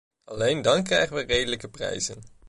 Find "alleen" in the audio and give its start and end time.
0.23-0.61